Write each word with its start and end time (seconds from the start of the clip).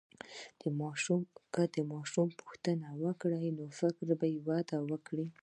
که 0.61 0.67
ماشوم 1.93 2.29
پوښتنه 2.41 2.87
وکړي، 3.03 3.47
نو 3.57 3.63
فکر 3.79 4.05
به 4.19 4.27
وده 4.47 4.77
وکړي. 4.89 5.27